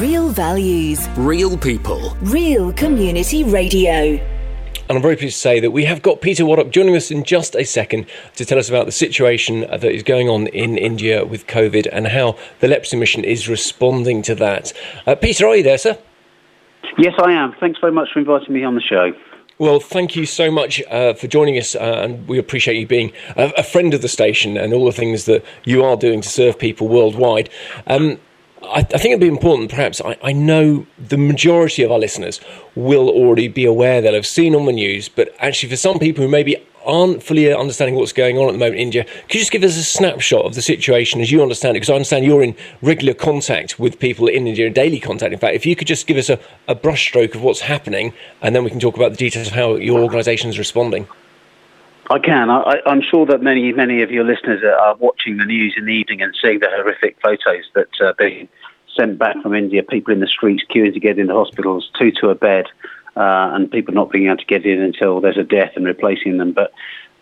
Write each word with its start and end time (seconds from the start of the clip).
Real 0.00 0.28
values, 0.30 1.08
Real 1.16 1.56
people. 1.56 2.16
real 2.20 2.72
community 2.72 3.44
radio. 3.44 4.20
And 4.88 4.96
I'm 4.96 5.00
very 5.00 5.16
pleased 5.16 5.36
to 5.36 5.40
say 5.40 5.60
that 5.60 5.70
we 5.70 5.84
have 5.84 6.02
got 6.02 6.20
Peter 6.20 6.44
Waddup 6.44 6.70
joining 6.70 6.96
us 6.96 7.10
in 7.10 7.24
just 7.24 7.54
a 7.54 7.64
second 7.64 8.06
to 8.34 8.44
tell 8.44 8.58
us 8.58 8.68
about 8.68 8.86
the 8.86 8.92
situation 8.92 9.60
that 9.60 9.84
is 9.84 10.02
going 10.02 10.28
on 10.28 10.48
in 10.48 10.76
India 10.76 11.24
with 11.24 11.46
COVID 11.46 11.88
and 11.90 12.08
how 12.08 12.36
the 12.60 12.68
Leprosy 12.68 12.96
Mission 12.96 13.24
is 13.24 13.48
responding 13.48 14.22
to 14.22 14.34
that. 14.34 14.72
Uh, 15.06 15.14
Peter, 15.14 15.46
are 15.46 15.56
you 15.56 15.62
there, 15.62 15.78
sir? 15.78 15.96
Yes, 16.98 17.14
I 17.18 17.32
am. 17.32 17.54
Thanks 17.58 17.78
very 17.80 17.92
much 17.92 18.08
for 18.12 18.18
inviting 18.18 18.52
me 18.52 18.64
on 18.64 18.74
the 18.74 18.82
show. 18.82 19.12
Well, 19.58 19.80
thank 19.80 20.14
you 20.14 20.26
so 20.26 20.50
much 20.50 20.82
uh, 20.90 21.14
for 21.14 21.26
joining 21.28 21.56
us, 21.56 21.74
uh, 21.74 22.00
and 22.04 22.28
we 22.28 22.38
appreciate 22.38 22.76
you 22.78 22.86
being 22.86 23.12
a, 23.36 23.50
a 23.56 23.62
friend 23.62 23.94
of 23.94 24.02
the 24.02 24.08
station 24.08 24.58
and 24.58 24.74
all 24.74 24.84
the 24.84 24.92
things 24.92 25.24
that 25.24 25.42
you 25.64 25.82
are 25.82 25.96
doing 25.96 26.20
to 26.20 26.28
serve 26.28 26.58
people 26.58 26.88
worldwide. 26.88 27.48
Um, 27.86 28.18
I, 28.62 28.78
I 28.78 28.82
think 28.82 29.06
it'd 29.06 29.20
be 29.20 29.28
important, 29.28 29.70
perhaps. 29.70 30.00
I, 30.00 30.16
I 30.22 30.32
know 30.32 30.86
the 30.98 31.18
majority 31.18 31.82
of 31.82 31.92
our 31.92 31.98
listeners 31.98 32.40
will 32.74 33.08
already 33.08 33.48
be 33.48 33.64
aware, 33.64 34.00
they'll 34.00 34.14
have 34.14 34.26
seen 34.26 34.54
on 34.54 34.66
the 34.66 34.72
news, 34.72 35.08
but 35.08 35.34
actually, 35.38 35.70
for 35.70 35.76
some 35.76 35.98
people 35.98 36.24
who 36.24 36.30
maybe 36.30 36.56
aren't 36.84 37.22
fully 37.22 37.52
understanding 37.52 37.96
what's 37.96 38.12
going 38.12 38.38
on 38.38 38.48
at 38.48 38.52
the 38.52 38.58
moment 38.58 38.76
in 38.76 38.82
India, 38.82 39.04
could 39.04 39.34
you 39.34 39.40
just 39.40 39.50
give 39.50 39.64
us 39.64 39.76
a 39.76 39.82
snapshot 39.82 40.44
of 40.44 40.54
the 40.54 40.62
situation 40.62 41.20
as 41.20 41.32
you 41.32 41.42
understand 41.42 41.76
it? 41.76 41.80
Because 41.80 41.90
I 41.90 41.94
understand 41.94 42.24
you're 42.24 42.42
in 42.42 42.54
regular 42.80 43.12
contact 43.12 43.78
with 43.78 43.98
people 43.98 44.28
in 44.28 44.46
India, 44.46 44.70
daily 44.70 45.00
contact, 45.00 45.32
in 45.32 45.38
fact. 45.38 45.54
If 45.54 45.66
you 45.66 45.74
could 45.74 45.88
just 45.88 46.06
give 46.06 46.16
us 46.16 46.30
a, 46.30 46.38
a 46.68 46.76
brushstroke 46.76 47.34
of 47.34 47.42
what's 47.42 47.60
happening, 47.60 48.12
and 48.40 48.54
then 48.54 48.62
we 48.62 48.70
can 48.70 48.80
talk 48.80 48.96
about 48.96 49.10
the 49.10 49.16
details 49.16 49.48
of 49.48 49.54
how 49.54 49.74
your 49.74 50.00
organisation 50.00 50.48
is 50.48 50.58
responding. 50.58 51.08
I 52.08 52.18
can. 52.20 52.50
I, 52.50 52.80
I'm 52.86 53.02
sure 53.02 53.26
that 53.26 53.42
many, 53.42 53.72
many 53.72 54.02
of 54.02 54.10
your 54.10 54.24
listeners 54.24 54.62
are, 54.62 54.94
watching 54.96 55.38
the 55.38 55.44
news 55.44 55.74
in 55.76 55.86
the 55.86 55.92
evening 55.92 56.22
and 56.22 56.34
seeing 56.40 56.60
the 56.60 56.68
horrific 56.68 57.16
photos 57.20 57.64
that 57.74 57.88
are 58.00 58.14
being 58.14 58.48
sent 58.96 59.18
back 59.18 59.40
from 59.42 59.54
India. 59.54 59.82
People 59.82 60.12
in 60.12 60.20
the 60.20 60.28
streets 60.28 60.62
queuing 60.70 60.94
to 60.94 61.00
get 61.00 61.18
into 61.18 61.34
hospitals, 61.34 61.90
two 61.98 62.12
to 62.12 62.28
a 62.28 62.34
bed, 62.34 62.66
uh, 63.16 63.50
and 63.54 63.70
people 63.70 63.92
not 63.92 64.10
being 64.10 64.26
able 64.26 64.36
to 64.36 64.44
get 64.44 64.64
in 64.64 64.80
until 64.80 65.20
there's 65.20 65.36
a 65.36 65.42
death 65.42 65.72
and 65.74 65.84
replacing 65.84 66.38
them. 66.38 66.52
But 66.52 66.72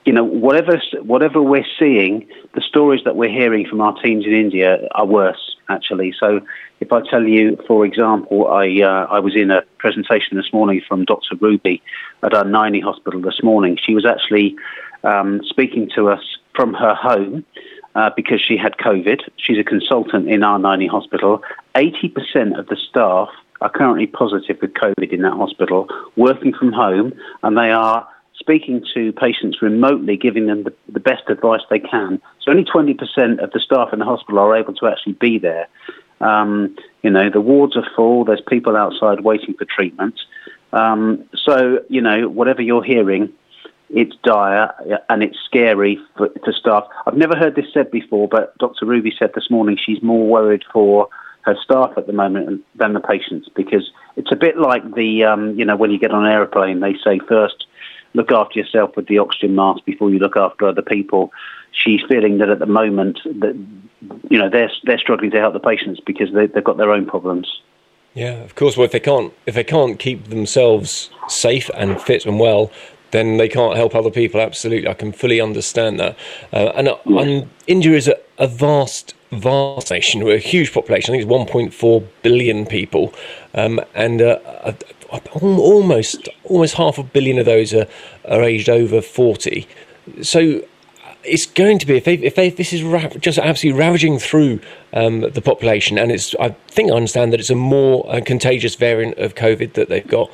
you 0.05 0.13
know, 0.13 0.25
whatever 0.25 0.81
whatever 1.03 1.41
we're 1.41 1.67
seeing, 1.79 2.29
the 2.55 2.61
stories 2.61 3.03
that 3.05 3.17
we're 3.17 3.31
hearing 3.31 3.67
from 3.67 3.81
our 3.81 3.95
teams 4.03 4.27
in 4.27 4.35
India 4.35 4.87
are 4.93 5.07
worse, 5.07 5.54
actually. 5.69 6.15
So, 6.19 6.41
if 6.81 6.93
I 6.93 7.01
tell 7.09 7.25
you, 7.25 7.59
for 7.67 7.85
example, 7.85 8.49
I 8.49 8.83
uh, 8.83 9.07
I 9.11 9.21
was 9.21 9.35
in 9.37 9.51
a 9.51 9.63
presentation 9.79 10.37
this 10.37 10.53
morning 10.53 10.83
from 10.87 11.05
Dr. 11.05 11.37
Ruby 11.37 11.83
at 12.23 12.35
our 12.35 12.45
Naini 12.45 12.83
Hospital 12.83 13.21
this 13.21 13.43
morning. 13.43 13.79
She 13.83 13.95
was 13.95 14.05
actually 14.05 14.57
um, 15.03 15.43
speaking 15.45 15.91
to 15.95 16.09
us 16.09 16.23
from 16.55 16.75
her 16.75 16.95
home 16.95 17.45
uh, 17.95 18.11
because 18.17 18.41
she 18.41 18.57
had 18.57 18.77
COVID. 18.77 19.21
She's 19.37 19.59
a 19.59 19.65
consultant 19.65 20.29
in 20.29 20.43
our 20.43 20.59
Naini 20.59 20.89
Hospital. 20.89 21.43
Eighty 21.75 22.09
percent 22.09 22.59
of 22.59 22.67
the 22.67 22.77
staff 22.77 23.29
are 23.61 23.71
currently 23.71 24.07
positive 24.07 24.59
with 24.61 24.75
COVID 24.75 25.13
in 25.13 25.23
that 25.23 25.33
hospital, 25.33 25.89
working 26.17 26.53
from 26.53 26.73
home, 26.73 27.15
and 27.43 27.57
they 27.57 27.71
are 27.71 28.07
speaking 28.37 28.85
to 28.95 29.13
patients 29.13 29.63
remotely, 29.63 30.17
giving 30.17 30.47
them 30.47 30.65
the, 30.65 30.73
the 30.89 31.01
best 31.01 31.23
advice 31.29 31.63
they 31.71 31.79
can. 31.79 32.21
So 32.41 32.51
only 32.51 32.65
20% 32.65 33.43
of 33.43 33.51
the 33.53 33.61
staff 33.61 33.93
in 33.93 33.99
the 33.99 34.05
hospital 34.05 34.41
are 34.41 34.57
able 34.57 34.75
to 34.75 34.87
actually 34.87 35.15
be 35.15 35.39
there. 35.39 35.69
Um, 36.21 36.77
you 37.03 37.11
know, 37.11 37.31
the 37.31 37.41
wards 37.41 37.77
are 37.77 37.87
full. 37.95 38.25
There's 38.25 38.43
people 38.49 38.77
outside 38.77 39.21
waiting 39.21 39.55
for 39.55 39.65
treatment. 39.65 40.21
Um, 40.73 41.25
so, 41.35 41.81
you 41.89 42.01
know, 42.01 42.29
whatever 42.29 42.63
you're 42.63 42.83
hearing, 42.83 43.33
it's 43.91 44.17
dire 44.25 44.73
and 45.09 45.23
it's 45.23 45.39
scary 45.45 45.99
for, 46.17 46.31
for 46.45 46.53
staff. 46.53 46.85
I've 47.07 47.17
never 47.17 47.37
heard 47.37 47.55
this 47.55 47.67
said 47.73 47.91
before, 47.91 48.27
but 48.29 48.57
Dr. 48.59 48.87
Ruby 48.87 49.13
said 49.17 49.33
this 49.35 49.51
morning 49.51 49.79
she's 49.81 50.03
more 50.03 50.27
worried 50.27 50.65
for 50.73 51.09
her 51.43 51.57
staff 51.63 51.93
at 51.97 52.07
the 52.07 52.13
moment 52.13 52.65
than 52.75 52.95
the 52.95 53.01
patients 53.01 53.49
because 53.55 53.91
it's 54.17 54.33
a 54.33 54.37
bit 54.37 54.57
like 54.57 54.95
the, 54.95 55.25
um, 55.25 55.57
you 55.59 55.65
know, 55.65 55.77
when 55.77 55.91
you 55.91 55.99
get 55.99 56.11
on 56.11 56.25
an 56.25 56.33
aeroplane, 56.33 56.81
they 56.81 56.95
say 57.05 57.21
first 57.29 57.67
look 58.15 58.33
after 58.33 58.59
yourself 58.59 58.97
with 58.97 59.07
the 59.07 59.19
oxygen 59.19 59.55
mask 59.55 59.85
before 59.85 60.11
you 60.11 60.19
look 60.19 60.37
after 60.37 60.67
other 60.67 60.83
people. 60.83 61.33
She's 61.73 62.01
feeling 62.09 62.39
that 62.39 62.49
at 62.49 62.61
the 62.61 62.67
moment 62.67 63.19
that, 63.25 63.55
you 64.31 64.39
know, 64.39 64.49
they're, 64.49 64.71
they're 64.85 64.99
struggling 64.99 65.33
to 65.33 65.41
help 65.41 65.53
the 65.53 65.61
patients 65.61 66.01
because 66.01 66.33
they, 66.33 66.47
they've 66.47 66.65
got 66.65 66.77
their 66.77 66.93
own 66.93 67.07
problems. 67.07 67.61
Yeah, 68.15 68.35
of 68.45 68.55
course. 68.55 68.77
Well, 68.77 68.85
if 68.85 68.93
they 68.93 69.01
can't 69.01 69.35
if 69.45 69.57
they 69.57 69.65
can't 69.65 69.99
keep 69.99 70.29
themselves 70.29 71.11
safe 71.27 71.69
and 71.75 72.01
fit 72.01 72.25
and 72.25 72.39
well, 72.39 72.71
then 73.11 73.37
they 73.37 73.49
can't 73.49 73.77
help 73.77 73.95
other 73.95 74.11
people. 74.11 74.41
Absolutely, 74.41 74.89
I 74.89 74.95
can 74.95 75.13
fully 75.13 75.41
understand 75.41 76.01
that. 76.01 76.17
Uh, 76.53 76.73
and, 76.75 76.89
uh, 76.89 76.97
and 77.07 77.49
India 77.67 77.93
is 77.93 78.09
a, 78.09 78.17
a 78.39 78.47
vast, 78.49 79.15
vast 79.31 79.91
nation. 79.91 80.25
We're 80.25 80.37
a 80.37 80.39
huge 80.39 80.73
population. 80.73 81.15
I 81.15 81.19
think 81.19 81.31
it's 81.31 81.53
1.4 81.53 82.09
billion 82.23 82.67
people, 82.67 83.15
um, 83.55 83.81
and 83.95 84.23
uh, 84.23 84.73
almost 85.33 86.29
almost 86.45 86.75
half 86.75 86.99
a 86.99 87.03
billion 87.03 87.39
of 87.39 87.47
those 87.47 87.73
are, 87.75 87.87
are 88.29 88.43
aged 88.43 88.69
over 88.69 89.01
40. 89.01 89.67
So 90.23 90.63
it's 91.25 91.47
going 91.47 91.79
to 91.79 91.87
be 91.87 91.97
if 91.97 92.05
they 92.05 92.15
if 92.15 92.35
they 92.35 92.51
this 92.51 92.73
is 92.73 92.83
ra- 92.83 93.09
just 93.09 93.39
absolutely 93.39 93.79
ravaging 93.81 94.19
through 94.19 94.61
um, 94.93 95.21
the 95.21 95.41
population, 95.43 95.99
and 95.99 96.13
it's 96.13 96.35
I 96.39 96.51
think 96.69 96.91
I 96.91 96.95
understand 96.95 97.33
that 97.33 97.41
it's 97.41 97.51
a 97.51 97.55
more 97.55 98.05
uh, 98.15 98.21
contagious 98.21 98.75
variant 98.75 99.19
of 99.19 99.35
COVID 99.35 99.73
that 99.75 99.89
they've 99.89 100.07
got. 100.07 100.31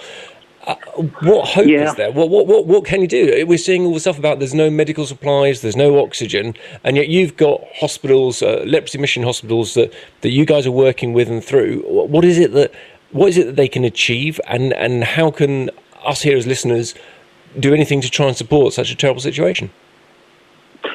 Uh, 0.67 0.75
what 1.23 1.49
hope 1.49 1.67
Yeah. 1.67 1.89
is 1.89 1.95
there? 1.95 2.13
What, 2.13 2.29
what 2.29 2.47
what 2.47 2.67
what 2.67 2.85
can 2.85 3.01
you 3.01 3.09
do? 3.09 3.45
We're 3.47 3.57
seeing 3.57 3.87
all 3.87 3.95
the 3.95 4.01
stuff 4.01 4.19
about 4.19 4.41
there's 4.41 4.53
no 4.55 4.69
medical 4.69 5.07
supplies, 5.07 5.63
there's 5.63 5.77
no 5.77 5.99
oxygen, 6.05 6.55
and 6.85 6.97
yet 6.97 7.09
you've 7.09 7.37
got 7.37 7.63
hospitals, 7.77 8.43
uh, 8.43 8.63
leprosy 8.67 8.99
mission 8.99 9.23
hospitals 9.23 9.73
that, 9.75 9.93
that 10.21 10.31
you 10.31 10.45
guys 10.45 10.67
are 10.67 10.71
working 10.73 11.15
with 11.15 11.29
and 11.29 11.43
through. 11.43 11.81
What 11.87 12.25
is 12.27 12.37
it 12.39 12.53
that 12.53 12.73
what 13.13 13.29
is 13.29 13.39
it 13.39 13.47
that 13.47 13.57
they 13.57 13.69
can 13.69 13.85
achieve, 13.85 14.41
and 14.47 14.73
and 14.75 15.05
how 15.05 15.31
can 15.31 15.71
us 16.05 16.23
here 16.23 16.37
as 16.37 16.47
listeners 16.47 16.95
do 17.59 17.75
anything 17.75 18.01
to 18.01 18.11
try 18.11 18.27
and 18.27 18.37
support 18.37 18.73
such 18.73 18.91
a 18.91 18.97
terrible 18.97 19.21
situation? 19.21 19.71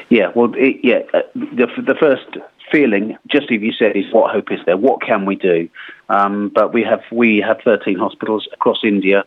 Yeah, 0.08 0.32
well, 0.34 0.52
it, 0.56 0.80
yeah. 0.82 1.02
Uh, 1.12 1.22
the 1.34 1.66
the 1.76 1.96
first 1.98 2.38
feeling, 2.70 3.16
just 3.26 3.50
as 3.50 3.60
you 3.60 3.72
said, 3.72 3.96
is 3.96 4.12
what 4.12 4.30
hope 4.30 4.50
is 4.50 4.60
there? 4.66 4.76
What 4.76 5.00
can 5.00 5.24
we 5.24 5.36
do? 5.36 5.68
Um, 6.08 6.50
but 6.54 6.72
we 6.72 6.82
have 6.82 7.02
we 7.10 7.38
have 7.38 7.60
13 7.64 7.98
hospitals 7.98 8.48
across 8.52 8.78
India, 8.84 9.24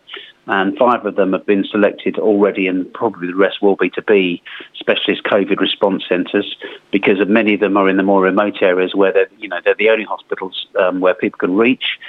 and 0.48 0.78
five 0.78 1.06
of 1.06 1.16
them 1.16 1.34
have 1.34 1.46
been 1.46 1.66
selected 1.66 2.18
already, 2.18 2.68
and 2.68 2.92
probably 2.94 3.28
the 3.28 3.36
rest 3.36 3.62
will 3.62 3.76
be 3.76 3.90
to 3.92 4.02
be 4.02 4.42
specialist 4.74 5.24
COVID 5.24 5.60
response 5.60 6.04
centres 6.08 6.56
because 6.92 7.18
many 7.28 7.54
of 7.54 7.60
them 7.60 7.78
are 7.78 7.90
in 7.90 7.98
the 7.98 8.04
more 8.04 8.22
remote 8.22 8.62
areas 8.62 8.96
where 8.96 9.12
they're 9.12 9.30
you 9.38 9.48
know 9.48 9.60
they're 9.64 9.76
the 9.76 9.90
only 9.90 10.06
hospitals 10.06 10.68
um, 10.80 11.00
where 11.00 11.14
people 11.14 11.38
can 11.38 11.56
reach. 11.56 12.00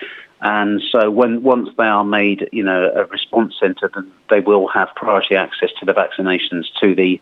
And 0.42 0.80
so 0.90 1.10
when 1.10 1.42
once 1.42 1.68
they 1.76 1.84
are 1.84 2.04
made, 2.04 2.48
you 2.52 2.62
know, 2.62 2.90
a 2.94 3.04
response 3.06 3.54
centre, 3.60 3.90
then 3.94 4.10
they 4.30 4.40
will 4.40 4.68
have 4.68 4.88
priority 4.96 5.36
access 5.36 5.70
to 5.78 5.86
the 5.86 5.92
vaccinations, 5.92 6.64
to 6.80 6.94
the 6.94 7.20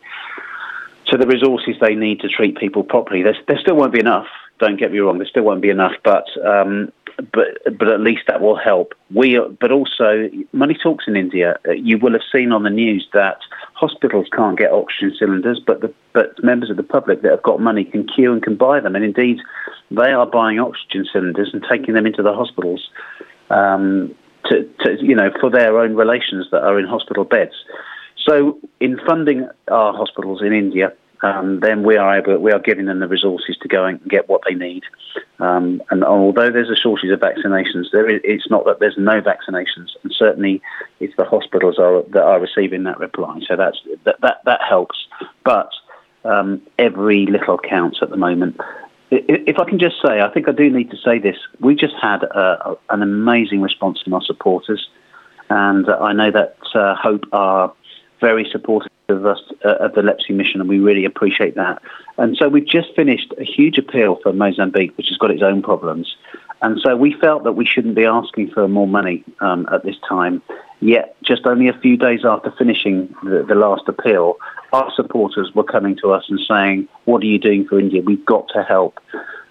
to 1.06 1.16
the 1.16 1.26
resources 1.26 1.74
they 1.80 1.94
need 1.94 2.20
to 2.20 2.28
treat 2.28 2.56
people 2.58 2.84
properly. 2.84 3.22
There, 3.22 3.36
there 3.46 3.58
still 3.58 3.76
won't 3.76 3.92
be 3.92 4.00
enough. 4.00 4.26
Don't 4.58 4.78
get 4.78 4.92
me 4.92 4.98
wrong. 4.98 5.18
There 5.18 5.26
still 5.26 5.44
won't 5.44 5.62
be 5.62 5.70
enough, 5.70 5.94
but 6.04 6.26
um, 6.44 6.92
but 7.32 7.78
but 7.78 7.88
at 7.88 8.00
least 8.00 8.22
that 8.28 8.40
will 8.40 8.56
help. 8.56 8.94
We, 9.12 9.40
but 9.60 9.72
also 9.72 10.28
money 10.52 10.76
talks 10.80 11.04
in 11.08 11.16
India. 11.16 11.56
You 11.74 11.98
will 11.98 12.12
have 12.12 12.22
seen 12.30 12.52
on 12.52 12.62
the 12.62 12.70
news 12.70 13.08
that 13.12 13.38
hospitals 13.74 14.26
can't 14.32 14.58
get 14.58 14.70
oxygen 14.70 15.14
cylinders, 15.18 15.60
but 15.64 15.80
the 15.80 15.92
but 16.12 16.42
members 16.42 16.70
of 16.70 16.76
the 16.76 16.82
public 16.82 17.22
that 17.22 17.30
have 17.30 17.42
got 17.42 17.60
money 17.60 17.84
can 17.84 18.06
queue 18.06 18.32
and 18.32 18.42
can 18.42 18.56
buy 18.56 18.80
them. 18.80 18.94
And 18.94 19.04
indeed, 19.04 19.38
they 19.90 20.12
are 20.12 20.26
buying 20.26 20.58
oxygen 20.58 21.06
cylinders 21.12 21.50
and 21.52 21.64
taking 21.70 21.94
them 21.94 22.06
into 22.06 22.22
the 22.22 22.34
hospitals. 22.34 22.88
Um, 23.50 24.14
to, 24.46 24.68
to, 24.80 25.04
you 25.04 25.14
know, 25.14 25.30
for 25.40 25.50
their 25.50 25.78
own 25.78 25.94
relations 25.94 26.46
that 26.52 26.62
are 26.62 26.78
in 26.78 26.86
hospital 26.86 27.24
beds. 27.24 27.54
So, 28.16 28.58
in 28.80 28.98
funding 29.06 29.48
our 29.68 29.92
hospitals 29.92 30.42
in 30.42 30.52
India, 30.52 30.92
um, 31.22 31.60
then 31.60 31.82
we 31.82 31.96
are 31.96 32.18
able, 32.18 32.38
we 32.38 32.52
are 32.52 32.58
giving 32.58 32.86
them 32.86 33.00
the 33.00 33.08
resources 33.08 33.56
to 33.62 33.68
go 33.68 33.84
and 33.84 34.00
get 34.08 34.28
what 34.28 34.42
they 34.48 34.54
need. 34.54 34.84
Um, 35.40 35.82
and 35.90 36.04
although 36.04 36.50
there's 36.50 36.70
a 36.70 36.76
shortage 36.76 37.10
of 37.10 37.20
vaccinations, 37.20 37.86
there 37.92 38.08
is, 38.08 38.20
it's 38.24 38.50
not 38.50 38.64
that 38.66 38.78
there's 38.80 38.96
no 38.98 39.20
vaccinations, 39.20 39.88
and 40.02 40.12
certainly 40.12 40.62
it's 41.00 41.14
the 41.16 41.24
hospitals 41.24 41.78
are, 41.78 42.02
that 42.10 42.22
are 42.22 42.40
receiving 42.40 42.84
that 42.84 42.98
reply. 42.98 43.40
So 43.48 43.56
that's 43.56 43.78
that 44.04 44.20
that, 44.20 44.42
that 44.44 44.60
helps. 44.68 45.06
But 45.44 45.70
um, 46.24 46.62
every 46.78 47.26
little 47.26 47.58
counts 47.58 47.98
at 48.02 48.10
the 48.10 48.16
moment. 48.16 48.60
If 49.10 49.58
I 49.58 49.64
can 49.64 49.78
just 49.78 49.96
say, 50.02 50.20
I 50.20 50.28
think 50.28 50.48
I 50.48 50.52
do 50.52 50.68
need 50.70 50.90
to 50.90 50.96
say 50.98 51.18
this. 51.18 51.36
We 51.60 51.74
just 51.74 51.94
had 52.00 52.22
a, 52.24 52.70
a, 52.70 52.76
an 52.90 53.02
amazing 53.02 53.62
response 53.62 54.02
from 54.02 54.14
our 54.14 54.22
supporters, 54.22 54.88
and 55.48 55.88
I 55.88 56.12
know 56.12 56.30
that 56.30 56.58
uh, 56.74 56.94
Hope 56.94 57.24
are 57.32 57.72
very 58.20 58.46
supportive 58.50 58.92
of 59.08 59.24
us 59.24 59.40
uh, 59.64 59.76
of 59.76 59.94
the 59.94 60.02
Leprosy 60.02 60.34
Mission, 60.34 60.60
and 60.60 60.68
we 60.68 60.78
really 60.78 61.04
appreciate 61.04 61.54
that. 61.54 61.80
And 62.18 62.36
so 62.36 62.48
we've 62.48 62.66
just 62.66 62.94
finished 62.94 63.32
a 63.38 63.44
huge 63.44 63.78
appeal 63.78 64.16
for 64.22 64.32
Mozambique, 64.32 64.96
which 64.98 65.08
has 65.08 65.16
got 65.16 65.30
its 65.30 65.42
own 65.42 65.62
problems. 65.62 66.16
And 66.60 66.78
so 66.80 66.96
we 66.96 67.14
felt 67.14 67.44
that 67.44 67.52
we 67.52 67.64
shouldn't 67.64 67.94
be 67.94 68.04
asking 68.04 68.50
for 68.50 68.68
more 68.68 68.88
money 68.88 69.24
um, 69.40 69.68
at 69.72 69.84
this 69.84 69.96
time. 70.06 70.42
Yet, 70.80 71.16
just 71.22 71.46
only 71.46 71.68
a 71.68 71.72
few 71.72 71.96
days 71.96 72.24
after 72.24 72.50
finishing 72.50 73.14
the, 73.22 73.44
the 73.46 73.54
last 73.54 73.88
appeal, 73.88 74.36
our 74.72 74.90
supporters 74.94 75.52
were 75.54 75.64
coming 75.64 75.96
to 76.02 76.12
us 76.12 76.24
and 76.28 76.40
saying, 76.40 76.88
"What 77.04 77.22
are 77.22 77.26
you 77.26 77.38
doing 77.38 77.66
for 77.66 77.78
India? 77.78 78.02
We've 78.02 78.24
got 78.24 78.48
to 78.54 78.62
help." 78.62 79.00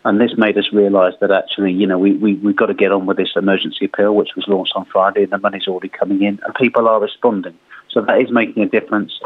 And 0.06 0.22
this 0.22 0.38
made 0.38 0.58
us 0.58 0.72
realise 0.72 1.16
that 1.20 1.32
actually, 1.32 1.74
you 1.74 1.86
know, 1.86 2.00
we, 2.00 2.14
we, 2.14 2.36
we've 2.36 2.56
got 2.56 2.68
to 2.68 2.74
get 2.74 2.94
on 2.94 3.08
with 3.08 3.18
this 3.18 3.32
emergency 3.36 3.86
appeal, 3.86 4.16
which 4.16 4.36
was 4.38 4.48
launched 4.48 4.72
on 4.76 4.86
Friday, 4.86 5.24
and 5.24 5.32
the 5.32 5.38
money's 5.38 5.68
already 5.68 5.90
coming 5.90 6.22
in, 6.22 6.40
and 6.44 6.56
people 6.56 6.88
are 6.88 7.02
responding. 7.02 7.58
So 7.90 8.02
that 8.02 8.22
is 8.22 8.32
making 8.32 8.64
a 8.64 8.70
difference. 8.70 9.20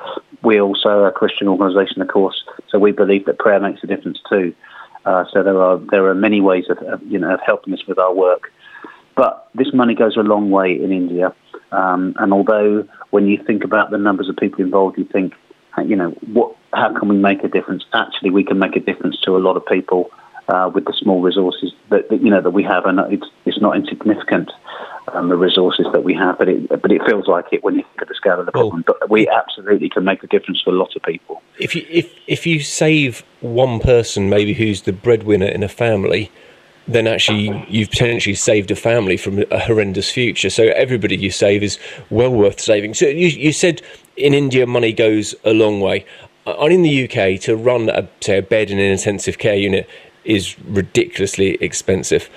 We 0.43 0.59
also 0.59 0.89
are 0.89 1.07
a 1.07 1.11
Christian 1.11 1.47
organisation, 1.47 2.01
of 2.01 2.07
course, 2.07 2.43
so 2.69 2.79
we 2.79 2.91
believe 2.91 3.25
that 3.25 3.37
prayer 3.37 3.59
makes 3.59 3.83
a 3.83 3.87
difference 3.87 4.19
too. 4.29 4.55
Uh, 5.05 5.25
so 5.31 5.43
there 5.43 5.61
are 5.61 5.77
there 5.77 6.05
are 6.05 6.15
many 6.15 6.41
ways 6.41 6.65
of, 6.69 6.77
of, 6.79 7.01
you 7.03 7.19
know 7.19 7.33
of 7.33 7.39
helping 7.45 7.73
us 7.73 7.85
with 7.87 7.99
our 7.99 8.13
work. 8.13 8.51
But 9.15 9.49
this 9.53 9.73
money 9.73 9.93
goes 9.93 10.15
a 10.15 10.21
long 10.21 10.51
way 10.51 10.71
in 10.71 10.91
India, 10.91 11.33
um, 11.71 12.15
and 12.17 12.31
although 12.33 12.87
when 13.09 13.27
you 13.27 13.43
think 13.43 13.63
about 13.63 13.91
the 13.91 13.97
numbers 13.97 14.29
of 14.29 14.37
people 14.37 14.61
involved, 14.61 14.97
you 14.97 15.05
think, 15.05 15.33
you 15.83 15.95
know, 15.95 16.11
what 16.33 16.55
how 16.73 16.97
can 16.97 17.09
we 17.09 17.17
make 17.17 17.43
a 17.43 17.47
difference? 17.47 17.83
Actually, 17.93 18.31
we 18.31 18.43
can 18.43 18.59
make 18.59 18.75
a 18.75 18.79
difference 18.79 19.19
to 19.21 19.35
a 19.35 19.39
lot 19.39 19.57
of 19.57 19.65
people 19.65 20.09
uh, 20.47 20.69
with 20.73 20.85
the 20.85 20.93
small 20.93 21.21
resources 21.21 21.71
that, 21.89 22.09
that, 22.09 22.21
you 22.21 22.29
know 22.29 22.41
that 22.41 22.51
we 22.51 22.63
have, 22.63 22.85
and 22.85 22.99
it's 23.11 23.27
it's 23.45 23.61
not 23.61 23.75
insignificant 23.75 24.51
um, 25.13 25.29
the 25.29 25.37
resources 25.37 25.85
that 25.93 26.03
we 26.03 26.13
have, 26.13 26.37
but 26.37 26.49
it 26.49 26.67
but 26.69 26.91
it 26.91 27.01
feels 27.05 27.27
like 27.27 27.45
it 27.51 27.63
when 27.63 27.75
you 27.75 27.81
look 27.81 28.01
at 28.01 28.07
the 28.07 28.15
scale 28.15 28.39
of 28.39 28.45
the 28.45 28.51
problem. 28.51 28.83
Well, 28.87 28.97
but 28.99 29.09
we 29.09 29.27
absolutely 29.27 29.89
can 29.89 30.03
make 30.03 30.23
a 30.23 30.27
difference 30.27 30.61
for 30.61 30.71
a 30.71 30.77
lot 30.77 30.95
of 30.95 31.03
people. 31.03 31.41
If 31.59 31.75
you 31.75 31.85
if 31.89 32.13
if 32.27 32.45
you 32.45 32.61
save 32.61 33.23
one 33.41 33.79
person, 33.79 34.29
maybe 34.29 34.53
who's 34.53 34.83
the 34.83 34.93
breadwinner 34.93 35.47
in 35.47 35.63
a 35.63 35.69
family, 35.69 36.31
then 36.87 37.07
actually 37.07 37.65
you've 37.69 37.89
potentially 37.89 38.35
saved 38.35 38.71
a 38.71 38.75
family 38.75 39.17
from 39.17 39.43
a 39.51 39.59
horrendous 39.59 40.09
future. 40.09 40.49
So 40.49 40.67
everybody 40.69 41.17
you 41.17 41.31
save 41.31 41.63
is 41.63 41.77
well 42.09 42.31
worth 42.31 42.59
saving. 42.59 42.93
So 42.93 43.05
you, 43.05 43.27
you 43.27 43.51
said 43.51 43.81
in 44.17 44.33
India 44.33 44.65
money 44.65 44.93
goes 44.93 45.35
a 45.43 45.53
long 45.53 45.79
way. 45.79 46.05
And 46.45 46.73
in 46.73 46.81
the 46.81 47.03
UK, 47.05 47.39
to 47.41 47.55
run 47.55 47.89
a, 47.89 48.07
say 48.19 48.39
a 48.39 48.41
bed 48.41 48.71
in 48.71 48.79
an 48.79 48.91
intensive 48.91 49.37
care 49.37 49.55
unit 49.55 49.87
is 50.25 50.59
ridiculously 50.61 51.55
expensive. 51.55 52.29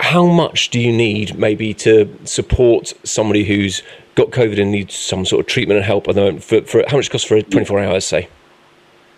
How 0.00 0.26
much 0.26 0.70
do 0.70 0.80
you 0.80 0.92
need 0.92 1.38
maybe 1.38 1.74
to 1.74 2.14
support 2.24 2.92
somebody 3.04 3.44
who's 3.44 3.82
got 4.14 4.30
COVID 4.30 4.60
and 4.60 4.70
needs 4.70 4.94
some 4.94 5.24
sort 5.24 5.40
of 5.40 5.46
treatment 5.46 5.78
and 5.78 5.84
help 5.84 6.08
at 6.08 6.14
the 6.14 6.20
moment? 6.20 6.44
For, 6.44 6.62
for 6.62 6.84
how 6.88 6.96
much 6.96 7.06
does 7.06 7.08
it 7.08 7.12
costs 7.12 7.28
for 7.28 7.42
24 7.42 7.80
hours, 7.80 8.04
say? 8.04 8.28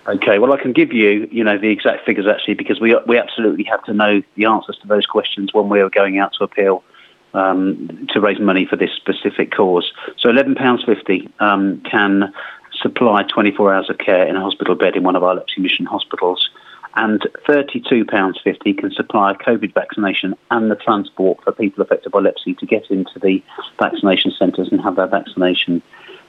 Okay, 0.06 0.39
well, 0.39 0.53
I 0.53 0.61
can 0.61 0.73
give 0.73 0.93
you, 0.93 1.29
you 1.33 1.43
know, 1.43 1.56
the 1.56 1.71
exact 1.71 2.05
figures 2.05 2.27
actually 2.27 2.55
because 2.55 2.79
we 2.79 2.95
we 3.06 3.19
absolutely 3.19 3.65
have 3.65 3.83
to 3.85 3.95
know 3.95 4.23
the 4.35 4.45
answers 4.45 4.77
to 4.83 4.87
those 4.87 5.06
questions 5.06 5.55
when 5.55 5.69
we 5.69 5.81
are 5.81 5.89
going 5.89 6.19
out 6.19 6.35
to 6.35 6.45
appeal 6.45 6.85
um, 7.34 8.06
to 8.10 8.20
raise 8.20 8.40
money 8.40 8.66
for 8.66 8.76
this 8.76 8.90
specific 8.92 9.52
cause. 9.52 9.92
So, 10.19 10.31
eleven 10.31 10.54
pounds 10.54 10.84
fifty 10.84 11.28
um, 11.40 11.82
can 11.82 12.32
supply 12.82 13.22
24 13.22 13.72
hours 13.72 13.88
of 13.88 13.98
care 13.98 14.26
in 14.26 14.34
a 14.36 14.40
hospital 14.40 14.75
bed 14.75 14.96
in 14.96 15.04
one 15.04 15.14
of 15.14 15.22
our 15.22 15.36
Leprosy 15.36 15.60
Mission 15.60 15.86
hospitals 15.86 16.50
and 16.96 17.20
£32.50 17.48 18.78
can 18.78 18.92
supply 18.92 19.32
a 19.32 19.34
COVID 19.34 19.75
vaccination 19.75 20.34
and 20.50 20.70
the 20.70 20.76
transport 20.76 21.42
for 21.42 21.52
people 21.52 21.82
affected 21.82 22.12
by 22.12 22.20
leprosy 22.20 22.54
to 22.54 22.66
get 22.66 22.88
into 22.90 23.19
the 23.19 23.42
vaccination 23.78 24.32
centres 24.38 24.69
and 24.70 24.81
have 24.81 24.96
their 24.96 25.08
vaccination. 25.08 25.82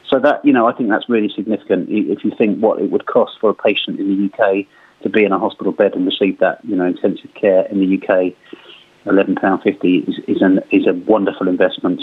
So 0.08 0.20
that, 0.20 0.44
you 0.44 0.54
know, 0.54 0.68
I 0.68 0.74
think 0.74 0.90
that's 0.90 1.08
really 1.08 1.30
significant. 1.30 1.90
If 1.90 2.24
you 2.24 2.32
think 2.36 2.60
what 2.60 2.82
it 2.82 2.90
would 2.90 3.06
cost 3.06 3.40
for 3.40 3.52
a 3.52 3.54
patient 3.54 4.00
in 4.00 4.08
the 4.08 4.34
UK 4.34 4.66
to 5.04 5.10
be 5.10 5.24
in 5.24 5.32
a 5.32 5.40
hospital 5.40 5.72
bed 5.72 5.94
and 5.94 6.06
receive 6.06 6.40
that, 6.40 6.66
you 6.66 6.76
know, 6.76 6.86
intensive 6.86 7.34
care 7.36 7.66
in 7.68 7.80
the 7.80 8.02
UK, 8.02 8.34
£11.50 9.06 10.10
is, 10.10 10.20
is, 10.28 10.42
an, 10.42 10.60
is 10.72 10.88
a 10.88 10.94
wonderful 10.94 11.48
investment. 11.48 12.02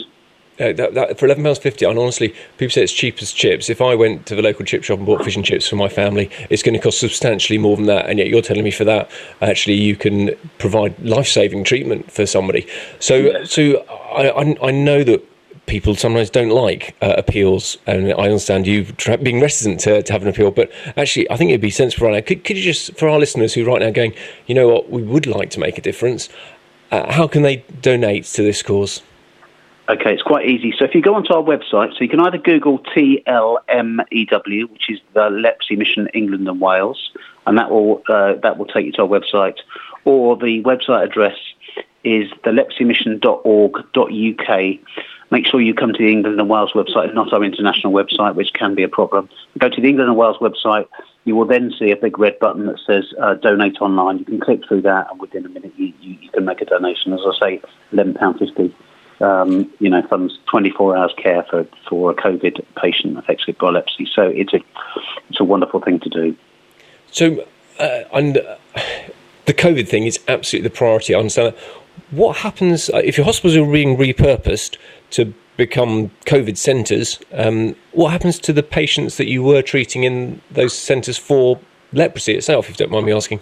Uh, 0.60 0.70
that, 0.75 0.93
that, 0.93 1.19
for 1.19 1.25
eleven 1.25 1.43
pounds 1.43 1.58
fifty, 1.58 1.87
and 1.87 1.99
honestly, 1.99 2.28
people 2.58 2.70
say 2.70 2.82
it's 2.82 2.93
cheap 2.93 3.22
as 3.22 3.32
chips. 3.32 3.70
If 3.70 3.81
I 3.81 3.94
went 3.94 4.26
to 4.26 4.34
the 4.34 4.43
local 4.43 4.66
chip 4.66 4.84
shop 4.84 4.99
and 4.99 5.06
bought 5.06 5.25
fish 5.25 5.34
and 5.34 5.44
chips 5.44 5.66
for 5.66 5.76
my 5.76 5.88
family, 5.88 6.31
it's 6.50 6.62
going 6.62 6.75
to 6.75 6.81
cost 6.81 7.00
substantially 7.00 7.56
more 7.56 7.75
than 7.75 7.87
that. 7.87 8.10
And 8.10 8.19
yet, 8.19 8.28
you're 8.28 8.43
telling 8.43 8.62
me 8.62 8.70
for 8.70 8.84
that, 8.84 9.10
actually, 9.40 9.76
you 9.76 9.96
can 9.96 10.37
provide 10.58 10.99
life-saving 11.00 11.64
treatment 11.64 12.12
for 12.12 12.26
somebody. 12.26 12.69
So, 13.00 13.16
yeah. 13.16 13.44
so 13.44 13.78
I, 14.14 14.28
I, 14.28 14.69
I, 14.69 14.70
know 14.70 15.02
that 15.04 15.26
people 15.66 15.94
sometimes 15.94 16.28
don't 16.28 16.50
like 16.50 16.94
uh, 17.00 17.14
appeals, 17.16 17.78
and 17.87 18.12
I 18.12 18.25
understand 18.25 18.66
you 18.66 18.84
tra- 18.84 19.16
being 19.16 19.40
reticent 19.40 19.81
to, 19.81 20.02
to, 20.02 20.12
have 20.12 20.20
an 20.20 20.28
appeal. 20.28 20.50
But 20.50 20.70
actually, 20.99 21.31
I 21.31 21.38
think 21.38 21.50
it'd 21.50 21.62
be 21.62 21.70
sensible 21.70 22.08
right 22.08 22.14
now. 22.14 22.20
Could, 22.20 22.44
could 22.44 22.58
you 22.58 22.62
just, 22.62 22.94
for 22.99 23.08
our 23.08 23.19
listeners 23.19 23.54
who 23.54 23.64
right 23.64 23.81
now 23.81 23.90
going, 23.90 24.12
you 24.46 24.54
know 24.54 24.69
what, 24.69 24.90
we 24.90 25.02
would 25.02 25.26
like 25.26 25.49
to 25.50 25.60
make 25.60 25.78
a 25.78 25.82
difference. 25.82 26.28
Uh, 26.93 27.11
how 27.11 27.27
can 27.27 27.43
they 27.43 27.65
donate 27.81 28.25
to 28.25 28.43
this 28.43 28.62
cause? 28.62 29.03
Okay, 29.89 30.12
it's 30.12 30.23
quite 30.23 30.47
easy. 30.47 30.73
So 30.79 30.85
if 30.85 30.94
you 30.94 31.03
go 31.03 31.15
onto 31.15 31.33
our 31.33 31.43
website, 31.43 31.94
so 31.94 32.00
you 32.00 32.09
can 32.09 32.21
either 32.21 32.39
Google 32.39 32.79
TLMEW, 32.79 34.71
which 34.71 34.91
is 34.91 35.00
the 35.15 35.29
Leprosy 35.31 35.75
Mission 35.77 36.09
England 36.15 36.47
and 36.47 36.61
Wales, 36.61 37.11
and 37.47 37.59
that 37.59 37.71
will 37.71 38.03
uh, 38.09 38.35
that 38.43 38.59
will 38.59 38.67
take 38.67 38.87
you 38.87 38.93
to 38.93 39.03
our 39.03 39.09
website, 39.09 39.56
or 40.05 40.37
the 40.37 40.62
website 40.62 41.03
address 41.05 41.37
is 42.05 42.31
theleprosymission.org.uk. 42.44 44.79
Make 45.31 45.47
sure 45.47 45.61
you 45.62 45.75
come 45.75 45.95
to 45.95 45.99
the 45.99 46.12
England 46.12 46.38
and 46.38 46.49
Wales 46.49 46.73
website, 46.75 47.15
not 47.15 47.33
our 47.33 47.43
international 47.43 47.93
website, 47.93 48.35
which 48.35 48.53
can 48.53 48.75
be 48.75 48.83
a 48.83 48.88
problem. 48.88 49.31
Go 49.59 49.71
to 49.71 49.81
the 49.81 49.88
England 49.88 50.11
and 50.11 50.19
Wales 50.19 50.37
website. 50.38 50.87
You 51.25 51.37
will 51.37 51.47
then 51.47 51.73
see 51.79 51.91
a 51.91 51.97
big 51.97 52.19
red 52.19 52.38
button 52.38 52.67
that 52.67 52.79
says 52.87 53.05
uh, 53.21 53.35
donate 53.35 53.81
online. 53.81 54.19
You 54.19 54.27
can 54.27 54.41
click 54.41 54.61
through 54.69 54.83
that, 54.83 55.11
and 55.11 55.19
within 55.19 55.47
a 55.47 55.49
minute 55.49 55.73
you, 55.77 55.95
you 56.00 56.22
can 56.32 56.44
make 56.44 56.61
a 56.61 56.64
donation. 56.64 57.12
As 57.12 57.20
I 57.25 57.38
say, 57.40 57.62
£11.50 57.93 58.73
um, 59.23 59.73
you 59.79 59.88
know, 59.88 60.02
funds 60.08 60.38
24 60.50 60.96
hours 60.96 61.14
care 61.17 61.44
for, 61.49 61.67
for 61.88 62.11
a 62.11 62.14
COVID 62.14 62.64
patient 62.76 63.17
affected 63.17 63.56
by 63.58 63.70
leprosy. 63.70 64.08
So 64.12 64.23
it's 64.23 64.52
a, 64.52 64.61
it's 65.31 65.40
a 65.40 65.44
wonderful 65.44 65.81
thing 65.81 66.00
to 66.00 66.08
do. 66.08 66.37
So, 67.11 67.44
uh, 67.79 68.00
and 68.12 68.38
uh, 68.38 68.56
the 69.46 69.55
COVID 69.55 69.88
thing 69.88 70.06
is 70.06 70.19
absolutely 70.29 70.69
the 70.69 70.75
priority. 70.75 71.14
I 71.14 71.19
understand 71.19 71.55
that. 71.55 71.62
What 72.11 72.38
happens 72.38 72.90
uh, 72.90 72.99
if 72.99 73.17
your 73.17 73.25
hospitals 73.25 73.56
are 73.56 73.70
being 73.70 73.96
repurposed 73.96 74.76
to 75.11 75.32
become 75.56 76.11
COVID 76.26 76.56
centres? 76.56 77.20
Um, 77.32 77.76
what 77.93 78.11
happens 78.11 78.38
to 78.40 78.52
the 78.52 78.62
patients 78.62 79.17
that 79.19 79.28
you 79.28 79.43
were 79.43 79.62
treating 79.62 80.05
in 80.05 80.40
those 80.50 80.76
centres 80.76 81.19
for 81.19 81.61
leprosy 81.93 82.35
itself, 82.35 82.69
if 82.69 82.70
you 82.70 82.76
don't 82.87 82.90
mind 82.90 83.06
me 83.06 83.12
asking? 83.12 83.40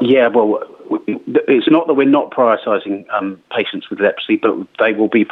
Yeah, 0.00 0.28
well, 0.28 0.64
it's 0.90 1.70
not 1.70 1.86
that 1.86 1.94
we're 1.94 2.08
not 2.08 2.30
prioritising 2.30 3.06
um, 3.10 3.40
patients 3.54 3.88
with 3.90 4.00
leprosy, 4.00 4.36
but 4.36 4.54
they 4.78 4.92
will 4.92 5.08
be 5.08 5.26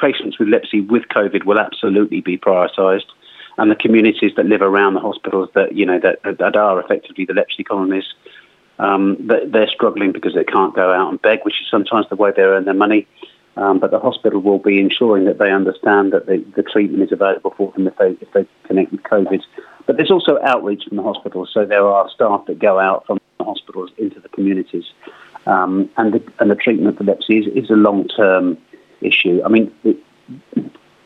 patients 0.00 0.38
with 0.38 0.48
leprosy 0.48 0.80
with 0.80 1.04
COVID 1.08 1.44
will 1.44 1.58
absolutely 1.58 2.20
be 2.20 2.38
prioritised, 2.38 3.06
and 3.58 3.70
the 3.70 3.76
communities 3.76 4.32
that 4.36 4.46
live 4.46 4.62
around 4.62 4.94
the 4.94 5.00
hospitals 5.00 5.50
that 5.54 5.76
you 5.76 5.84
know 5.84 5.98
that 5.98 6.22
that 6.38 6.56
are 6.56 6.80
effectively 6.80 7.24
the 7.26 7.34
leprosy 7.34 7.64
colonies, 7.64 8.14
um, 8.78 9.16
they're 9.20 9.68
struggling 9.68 10.12
because 10.12 10.34
they 10.34 10.44
can't 10.44 10.74
go 10.74 10.92
out 10.92 11.10
and 11.10 11.20
beg, 11.20 11.40
which 11.42 11.60
is 11.60 11.68
sometimes 11.70 12.08
the 12.08 12.16
way 12.16 12.32
they 12.34 12.42
earn 12.42 12.64
their 12.64 12.74
money. 12.74 13.06
Um, 13.54 13.80
but 13.80 13.90
the 13.90 13.98
hospital 13.98 14.40
will 14.40 14.58
be 14.58 14.80
ensuring 14.80 15.26
that 15.26 15.36
they 15.36 15.52
understand 15.52 16.14
that 16.14 16.24
the, 16.24 16.38
the 16.56 16.62
treatment 16.62 17.02
is 17.02 17.12
available 17.12 17.52
for 17.54 17.70
them 17.72 17.86
if 17.86 17.96
they 17.98 18.16
if 18.20 18.32
they 18.32 18.46
connect 18.64 18.92
with 18.92 19.02
COVID. 19.02 19.42
But 19.84 19.96
there's 19.96 20.10
also 20.10 20.38
outreach 20.42 20.84
from 20.84 20.96
the 20.96 21.02
hospital, 21.02 21.44
so 21.44 21.66
there 21.66 21.86
are 21.86 22.08
staff 22.08 22.46
that 22.46 22.58
go 22.58 22.78
out 22.78 23.04
from 23.04 23.18
the 23.42 23.50
hospitals 23.50 23.90
into 23.98 24.20
the 24.20 24.28
communities 24.28 24.84
um, 25.46 25.90
and, 25.96 26.14
the, 26.14 26.32
and 26.38 26.50
the 26.50 26.54
treatment 26.54 26.96
for 26.96 27.04
leprosy 27.04 27.38
is, 27.38 27.64
is 27.64 27.70
a 27.70 27.74
long 27.74 28.08
term 28.08 28.58
issue. 29.00 29.42
I 29.44 29.48
mean, 29.48 29.72
it, 29.84 29.96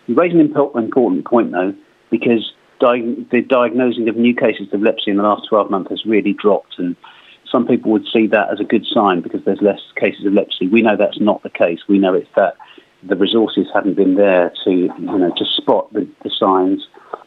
you 0.06 0.14
raise 0.14 0.32
an 0.32 0.40
important 0.40 0.92
point 0.92 1.52
though, 1.52 1.74
because 2.10 2.52
di- 2.80 3.26
the 3.30 3.42
diagnosing 3.42 4.08
of 4.08 4.16
new 4.16 4.34
cases 4.34 4.72
of 4.72 4.82
leprosy 4.82 5.10
in 5.10 5.16
the 5.16 5.22
last 5.22 5.48
12 5.48 5.70
months 5.70 5.90
has 5.90 6.04
really 6.04 6.32
dropped, 6.32 6.78
and 6.78 6.96
some 7.50 7.66
people 7.66 7.92
would 7.92 8.06
see 8.12 8.26
that 8.26 8.50
as 8.50 8.60
a 8.60 8.64
good 8.64 8.84
sign 8.86 9.20
because 9.20 9.44
there's 9.44 9.62
less 9.62 9.80
cases 9.96 10.26
of 10.26 10.32
leprosy. 10.34 10.66
We 10.66 10.82
know 10.82 10.96
that's 10.96 11.20
not 11.20 11.42
the 11.42 11.50
case. 11.50 11.80
We 11.88 11.98
know 11.98 12.14
it's 12.14 12.28
that 12.36 12.56
the 13.08 13.16
resources 13.16 13.66
haven't 13.72 13.94
been 13.94 14.16
there 14.16 14.52
to, 14.64 14.70
you 14.70 14.90
know, 14.98 15.32
to 15.36 15.44
spot 15.44 15.92
the, 15.92 16.08
the 16.22 16.30
signs 16.30 16.86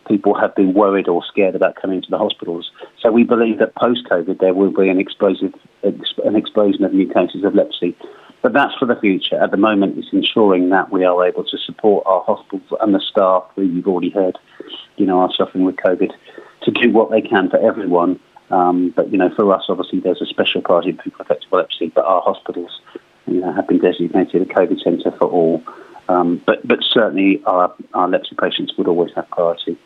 people 0.09 0.33
have 0.33 0.55
been 0.55 0.73
worried 0.73 1.07
or 1.07 1.23
scared 1.23 1.55
about 1.55 1.75
coming 1.75 2.01
to 2.01 2.09
the 2.09 2.17
hospitals. 2.17 2.71
So 2.99 3.11
we 3.11 3.23
believe 3.23 3.59
that 3.59 3.75
post-COVID 3.75 4.39
there 4.39 4.55
will 4.55 4.71
be 4.71 4.89
an 4.89 4.99
explosive 4.99 5.53
an 5.83 6.35
explosion 6.35 6.83
of 6.83 6.93
new 6.93 7.07
cases 7.07 7.43
of 7.45 7.55
leprosy. 7.55 7.95
But 8.41 8.53
that's 8.53 8.75
for 8.75 8.85
the 8.85 8.95
future. 8.95 9.41
At 9.41 9.51
the 9.51 9.57
moment, 9.57 9.97
it's 9.97 10.13
ensuring 10.13 10.69
that 10.69 10.91
we 10.91 11.03
are 11.03 11.25
able 11.25 11.43
to 11.43 11.57
support 11.57 12.05
our 12.05 12.23
hospitals 12.23 12.63
and 12.81 12.95
the 12.95 12.99
staff, 12.99 13.43
who 13.55 13.63
you've 13.63 13.87
already 13.87 14.09
heard, 14.09 14.37
you 14.97 15.05
know, 15.05 15.19
are 15.19 15.33
suffering 15.37 15.65
with 15.65 15.75
COVID, 15.75 16.11
to 16.63 16.71
do 16.71 16.91
what 16.91 17.11
they 17.11 17.21
can 17.21 17.49
for 17.49 17.57
everyone. 17.57 18.19
Um, 18.49 18.91
but 18.95 19.11
you 19.11 19.17
know, 19.17 19.29
for 19.35 19.53
us, 19.53 19.65
obviously, 19.69 19.99
there's 19.99 20.21
a 20.21 20.25
special 20.25 20.61
priority 20.61 20.93
for 20.93 21.03
people 21.03 21.21
affected 21.21 21.49
by 21.49 21.59
leprosy. 21.59 21.91
But 21.93 22.05
our 22.05 22.21
hospitals, 22.21 22.79
you 23.29 23.41
know, 23.41 23.53
have 23.53 23.67
been 23.67 23.79
designated 23.79 24.41
a 24.41 24.45
COVID 24.45 24.83
centre 24.83 25.11
for 25.11 25.27
all. 25.27 25.63
Um, 26.07 26.41
but 26.45 26.67
but 26.67 26.79
certainly, 26.83 27.41
our 27.45 27.73
our 27.93 28.07
leprosy 28.07 28.35
patients 28.39 28.73
would 28.77 28.87
always 28.87 29.11
have 29.15 29.29
priority. 29.29 29.77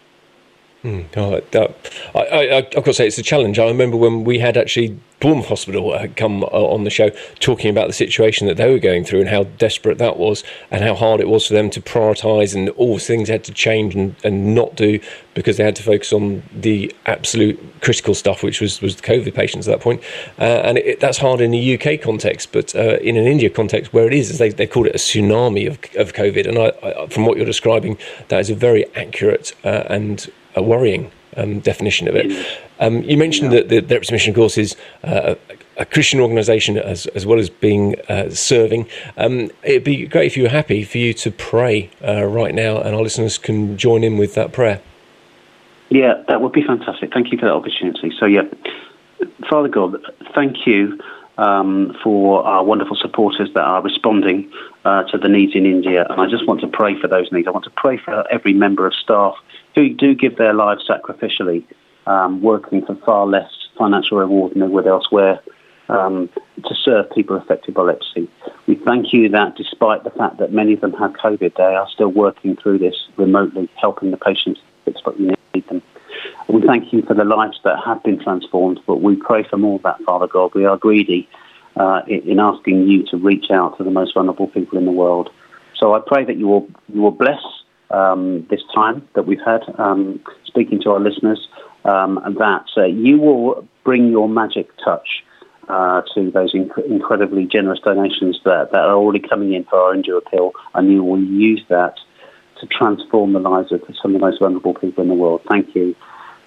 Mm, 0.83 1.05
oh, 1.15 1.39
that, 1.51 1.91
I, 2.13 2.19
I, 2.19 2.55
have 2.55 2.71
got 2.71 2.85
to 2.85 2.93
say, 2.93 3.07
it's 3.07 3.17
a 3.17 3.23
challenge. 3.23 3.57
I 3.57 3.67
remember 3.67 3.95
when 3.95 4.25
we 4.25 4.39
had 4.39 4.57
actually 4.57 4.99
Bournemouth 5.23 5.47
Hospital 5.47 5.97
had 5.97 6.17
come 6.17 6.43
uh, 6.43 6.47
on 6.47 6.83
the 6.83 6.89
show 6.89 7.09
talking 7.39 7.69
about 7.69 7.87
the 7.87 7.93
situation 7.93 8.45
that 8.47 8.57
they 8.57 8.69
were 8.69 8.77
going 8.77 9.05
through 9.05 9.21
and 9.21 9.29
how 9.29 9.45
desperate 9.45 9.97
that 9.97 10.17
was 10.17 10.43
and 10.69 10.83
how 10.83 10.93
hard 10.93 11.21
it 11.21 11.29
was 11.29 11.47
for 11.47 11.53
them 11.53 11.69
to 11.69 11.79
prioritise 11.79 12.53
and 12.53 12.67
all 12.71 12.99
things 12.99 13.29
had 13.29 13.41
to 13.45 13.53
change 13.53 13.95
and, 13.95 14.17
and 14.25 14.53
not 14.53 14.75
do 14.75 14.99
because 15.33 15.55
they 15.55 15.63
had 15.63 15.77
to 15.77 15.81
focus 15.81 16.11
on 16.11 16.43
the 16.53 16.93
absolute 17.05 17.57
critical 17.79 18.13
stuff, 18.13 18.43
which 18.43 18.59
was, 18.59 18.81
was 18.81 18.97
the 18.97 19.01
COVID 19.01 19.33
patients 19.33 19.65
at 19.65 19.77
that 19.77 19.81
point. 19.81 20.03
Uh, 20.37 20.43
and 20.65 20.77
it, 20.79 20.99
that's 20.99 21.19
hard 21.19 21.39
in 21.39 21.51
the 21.51 21.79
UK 21.79 22.01
context, 22.01 22.51
but 22.51 22.75
uh, 22.75 22.97
in 22.97 23.15
an 23.15 23.25
India 23.25 23.49
context 23.49 23.93
where 23.93 24.05
it 24.05 24.13
is, 24.13 24.37
they, 24.37 24.49
they 24.49 24.67
called 24.67 24.87
it 24.87 24.93
a 24.93 24.97
tsunami 24.97 25.67
of, 25.67 25.79
of 25.95 26.11
COVID. 26.11 26.45
And 26.49 26.57
I, 26.57 26.73
I, 26.85 27.07
from 27.07 27.25
what 27.25 27.37
you're 27.37 27.45
describing, 27.45 27.97
that 28.27 28.41
is 28.41 28.49
a 28.49 28.55
very 28.55 28.93
accurate 28.93 29.53
uh, 29.63 29.83
and 29.87 30.29
worrying 30.57 31.11
um, 31.37 31.59
definition 31.59 32.07
of 32.07 32.15
it. 32.15 32.47
Um, 32.79 33.03
you 33.03 33.17
mentioned 33.17 33.51
that 33.51 33.69
the, 33.69 33.79
the 33.79 33.99
Mission, 34.11 34.31
of 34.31 34.35
course, 34.35 34.57
is 34.57 34.75
uh, 35.03 35.35
a 35.77 35.85
Christian 35.85 36.19
organisation 36.19 36.77
as, 36.77 37.07
as 37.07 37.25
well 37.25 37.39
as 37.39 37.49
being 37.49 37.99
uh, 38.09 38.29
serving. 38.29 38.87
Um, 39.17 39.51
it'd 39.63 39.83
be 39.83 40.05
great 40.05 40.27
if 40.27 40.37
you 40.37 40.43
were 40.43 40.49
happy 40.49 40.83
for 40.83 40.97
you 40.97 41.13
to 41.15 41.31
pray 41.31 41.89
uh, 42.05 42.25
right 42.25 42.53
now, 42.53 42.77
and 42.79 42.95
our 42.95 43.01
listeners 43.01 43.37
can 43.37 43.77
join 43.77 44.03
in 44.03 44.17
with 44.17 44.35
that 44.35 44.51
prayer. 44.51 44.81
Yeah, 45.89 46.23
that 46.27 46.41
would 46.41 46.53
be 46.53 46.63
fantastic. 46.63 47.13
Thank 47.13 47.31
you 47.31 47.37
for 47.37 47.45
that 47.45 47.53
opportunity. 47.53 48.11
So, 48.19 48.25
yeah, 48.25 48.43
Father 49.49 49.69
God, 49.69 49.97
thank 50.33 50.65
you 50.65 50.99
um, 51.37 51.95
for 52.03 52.43
our 52.43 52.63
wonderful 52.63 52.95
supporters 52.95 53.49
that 53.53 53.63
are 53.63 53.81
responding 53.81 54.51
uh, 54.85 55.03
to 55.03 55.17
the 55.17 55.29
needs 55.29 55.55
in 55.55 55.65
India, 55.65 56.05
and 56.09 56.19
I 56.19 56.27
just 56.27 56.47
want 56.47 56.61
to 56.61 56.67
pray 56.67 56.99
for 56.99 57.07
those 57.07 57.31
needs. 57.31 57.47
I 57.47 57.51
want 57.51 57.65
to 57.65 57.71
pray 57.71 57.97
for 57.97 58.29
every 58.31 58.53
member 58.53 58.85
of 58.85 58.93
staff 58.93 59.35
who 59.75 59.89
do 59.89 60.13
give 60.13 60.37
their 60.37 60.53
lives 60.53 60.87
sacrificially, 60.87 61.63
um, 62.05 62.41
working 62.41 62.85
for 62.85 62.95
far 62.95 63.25
less 63.25 63.49
financial 63.77 64.17
reward 64.17 64.53
than 64.53 64.59
they 64.59 64.67
would 64.67 64.87
elsewhere 64.87 65.39
um, 65.89 66.29
to 66.65 66.75
serve 66.75 67.09
people 67.11 67.35
affected 67.37 67.73
by 67.73 67.83
leprosy. 67.83 68.29
We 68.67 68.75
thank 68.75 69.13
you 69.13 69.29
that 69.29 69.55
despite 69.55 70.03
the 70.03 70.09
fact 70.11 70.37
that 70.37 70.51
many 70.51 70.73
of 70.73 70.81
them 70.81 70.93
have 70.93 71.13
COVID, 71.13 71.55
they 71.55 71.63
are 71.63 71.87
still 71.89 72.09
working 72.09 72.55
through 72.55 72.79
this 72.79 73.07
remotely, 73.17 73.69
helping 73.75 74.11
the 74.11 74.17
patients 74.17 74.61
expect 74.85 75.19
you 75.19 75.33
need 75.53 75.67
them. 75.67 75.81
We 76.47 76.61
thank 76.61 76.93
you 76.93 77.01
for 77.01 77.13
the 77.13 77.23
lives 77.23 77.59
that 77.63 77.79
have 77.85 78.03
been 78.03 78.19
transformed, 78.19 78.79
but 78.85 79.01
we 79.01 79.15
pray 79.15 79.43
for 79.43 79.57
more 79.57 79.77
of 79.77 79.83
that, 79.83 80.01
Father 80.03 80.27
God. 80.27 80.53
We 80.53 80.65
are 80.65 80.77
greedy 80.77 81.27
uh, 81.75 82.01
in 82.07 82.39
asking 82.39 82.87
you 82.87 83.05
to 83.07 83.17
reach 83.17 83.49
out 83.51 83.77
to 83.77 83.83
the 83.83 83.91
most 83.91 84.13
vulnerable 84.13 84.47
people 84.47 84.77
in 84.77 84.85
the 84.85 84.91
world. 84.91 85.29
So 85.75 85.93
I 85.93 85.99
pray 86.05 86.23
that 86.23 86.37
you 86.37 86.47
will, 86.47 86.67
you 86.93 87.01
will 87.01 87.11
bless 87.11 87.41
um, 87.89 88.45
this 88.49 88.61
time 88.73 89.07
that 89.13 89.25
we've 89.25 89.41
had 89.45 89.63
um, 89.77 90.21
speaking 90.45 90.81
to 90.81 90.91
our 90.91 90.99
listeners, 90.99 91.47
um, 91.85 92.19
and 92.19 92.37
that 92.37 92.65
uh, 92.77 92.85
you 92.85 93.17
will 93.17 93.67
bring 93.83 94.09
your 94.09 94.29
magic 94.29 94.69
touch 94.83 95.23
uh, 95.67 96.01
to 96.13 96.31
those 96.31 96.53
inc- 96.53 96.85
incredibly 96.85 97.45
generous 97.45 97.79
donations 97.79 98.39
that, 98.45 98.71
that 98.71 98.81
are 98.81 98.95
already 98.95 99.19
coming 99.19 99.53
in 99.53 99.63
for 99.65 99.79
our 99.79 99.93
India 99.93 100.15
appeal, 100.15 100.51
and 100.73 100.91
you 100.91 101.03
will 101.03 101.21
use 101.21 101.63
that 101.69 101.95
to 102.59 102.67
transform 102.67 103.33
the 103.33 103.39
lives 103.39 103.71
of 103.71 103.81
some 104.01 104.15
of 104.15 104.21
the 104.21 104.25
most 104.25 104.39
vulnerable 104.39 104.73
people 104.73 105.03
in 105.03 105.09
the 105.09 105.15
world. 105.15 105.41
Thank 105.49 105.75
you 105.75 105.95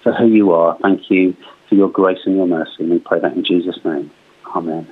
for 0.03 0.13
who 0.13 0.27
you 0.27 0.51
are. 0.51 0.77
Thank 0.81 1.11
you 1.11 1.35
for 1.69 1.75
your 1.75 1.89
grace 1.89 2.19
and 2.25 2.35
your 2.35 2.47
mercy. 2.47 2.75
And 2.79 2.91
we 2.91 2.99
pray 2.99 3.19
that 3.19 3.33
in 3.33 3.43
Jesus' 3.43 3.79
name. 3.83 4.09
Amen. 4.55 4.87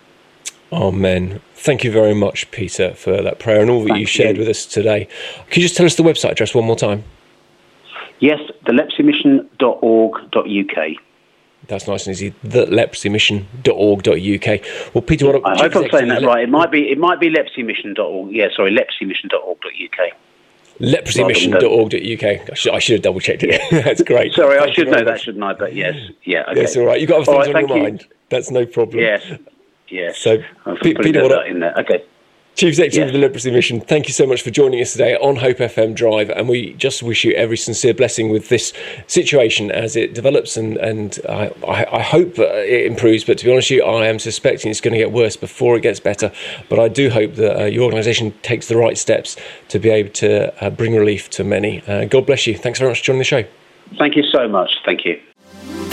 Amen. 0.76 1.42
Thank 1.54 1.84
you 1.86 1.92
very 1.92 2.14
much, 2.14 2.52
Peter, 2.52 2.94
for 2.94 3.22
that 3.22 3.40
prayer 3.40 3.62
and 3.62 3.70
all 3.70 3.82
that 3.84 3.90
Thank 3.90 4.00
you 4.02 4.06
shared 4.06 4.36
you. 4.36 4.42
with 4.42 4.50
us 4.50 4.66
today. 4.66 5.08
Can 5.50 5.62
you 5.62 5.68
just 5.68 5.78
tell 5.78 5.86
us 5.86 5.96
the 5.96 6.04
website 6.04 6.32
address 6.32 6.54
one 6.54 6.66
more 6.66 6.76
time? 6.76 7.06
Yes, 8.20 8.40
theleprosymission.org.uk. 8.66 10.88
That's 11.68 11.88
nice 11.88 12.06
and 12.06 12.16
easy. 12.16 12.32
Theleprosymission.org.uk. 12.46 14.62
Well, 14.94 15.02
Peter, 15.02 15.26
what 15.26 15.44
I 15.46 15.58
hope 15.58 15.76
I'm 15.76 15.90
saying 15.90 16.10
that 16.10 16.22
right. 16.24 16.44
It 16.44 16.50
might 16.50 16.70
be 16.72 16.92
it 16.92 17.00
might 17.00 17.20
be 17.20 17.30
leprosymission.org. 17.30 18.32
Yeah, 18.32 18.50
sorry, 18.56 18.72
leprosymission.org.uk. 18.76 20.12
Leprosymission.org.uk. 20.80 22.52
I 22.52 22.54
should, 22.54 22.74
I 22.74 22.80
should 22.80 22.94
have 22.94 23.02
double 23.02 23.20
checked 23.22 23.44
it. 23.44 23.62
Yeah. 23.72 23.72
That's 23.82 24.04
great. 24.04 24.34
Sorry, 24.34 24.60
Thank 24.60 24.70
I 24.70 24.74
should 24.74 24.88
know 24.88 24.98
much. 24.98 25.06
that, 25.06 25.22
shouldn't 25.22 25.44
I? 25.44 25.54
But 25.54 25.74
yes, 25.74 25.96
yeah. 26.26 26.44
Okay. 26.50 26.62
Yes, 26.62 26.76
all 26.76 26.86
right. 26.86 27.00
You've 27.00 27.10
got 27.10 27.26
other 27.28 27.44
things 27.44 27.54
right, 27.54 27.64
on 27.64 27.70
your 27.70 27.78
you. 27.78 27.84
mind. 27.84 28.06
That's 28.30 28.52
no 28.52 28.66
problem. 28.66 29.00
Yes. 29.00 29.24
Yes. 29.90 30.18
So, 30.18 30.38
Peter, 30.82 31.24
what, 31.24 31.48
in 31.48 31.60
there. 31.60 31.74
Okay. 31.80 32.04
Chief 32.56 32.70
Executive 32.70 33.08
of 33.08 33.14
the 33.14 33.20
Leprosy 33.20 33.52
Mission, 33.52 33.82
thank 33.82 34.08
you 34.08 34.14
so 34.14 34.26
much 34.26 34.42
for 34.42 34.50
joining 34.50 34.82
us 34.82 34.94
today 34.94 35.18
on 35.18 35.36
Hope 35.36 35.58
FM 35.58 35.94
Drive, 35.94 36.30
and 36.30 36.48
we 36.48 36.72
just 36.76 37.04
wish 37.04 37.26
you 37.26 37.34
every 37.34 37.58
sincere 37.58 37.94
blessing 37.94 38.30
with 38.30 38.48
this 38.48 38.72
situation 39.08 39.72
as 39.72 39.98
it 39.98 40.14
develops, 40.14 40.56
and, 40.56 40.78
and 40.78 41.20
I, 41.28 41.52
I, 41.68 41.98
I 41.98 42.02
hope 42.02 42.40
it 42.40 42.86
improves. 42.86 43.26
But 43.26 43.40
to 43.40 43.46
be 43.46 43.52
honest 43.52 43.72
with 43.72 43.80
you, 43.80 43.84
I 43.84 44.08
am 44.08 44.20
suspecting 44.20 44.72
it's 44.72 44.80
going 44.80 44.94
to 44.94 44.98
get 44.98 45.12
worse 45.12 45.36
before 45.36 45.76
it 45.76 45.82
gets 45.82 46.00
better. 46.00 46.32
But 46.70 46.80
I 46.80 46.88
do 46.88 47.10
hope 47.10 47.36
that 47.36 47.62
uh, 47.62 47.66
your 47.66 47.84
organisation 47.84 48.32
takes 48.42 48.70
the 48.70 48.78
right 48.78 48.98
steps 48.98 49.36
to 49.68 49.78
be 49.78 49.90
able 49.90 50.12
to 50.12 50.64
uh, 50.64 50.70
bring 50.70 50.96
relief 50.96 51.30
to 51.32 51.44
many. 51.44 51.82
Uh, 51.86 52.06
God 52.06 52.26
bless 52.26 52.48
you. 52.48 52.56
Thanks 52.56 52.80
very 52.80 52.90
much 52.90 53.00
for 53.00 53.06
joining 53.08 53.20
the 53.20 53.26
show. 53.26 53.44
Thank 54.00 54.16
you 54.16 54.24
so 54.32 54.48
much. 54.48 54.72
Thank 54.86 55.04
you. 55.04 55.20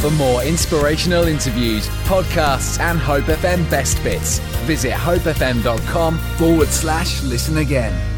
For 0.02 0.10
more 0.10 0.42
inspirational 0.42 1.28
interviews, 1.28 1.86
podcasts, 2.06 2.80
and 2.80 2.98
Hope 2.98 3.26
FM 3.26 3.70
best 3.70 4.02
bits, 4.02 4.40
visit 4.66 4.90
hopefm.com 4.90 6.18
forward 6.18 6.68
slash 6.70 7.22
listen 7.22 7.58
again. 7.58 8.11